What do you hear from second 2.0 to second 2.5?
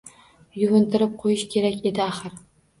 axir